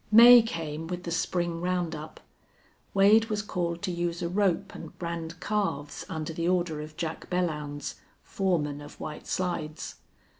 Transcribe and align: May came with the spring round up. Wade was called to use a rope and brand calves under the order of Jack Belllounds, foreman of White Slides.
May 0.11 0.41
came 0.41 0.87
with 0.87 1.03
the 1.03 1.11
spring 1.11 1.61
round 1.61 1.93
up. 1.95 2.19
Wade 2.95 3.25
was 3.27 3.43
called 3.43 3.83
to 3.83 3.91
use 3.91 4.23
a 4.23 4.29
rope 4.29 4.73
and 4.73 4.97
brand 4.97 5.39
calves 5.39 6.07
under 6.09 6.33
the 6.33 6.47
order 6.47 6.81
of 6.81 6.97
Jack 6.97 7.29
Belllounds, 7.29 7.99
foreman 8.23 8.81
of 8.81 8.99
White 8.99 9.27
Slides. 9.27 9.97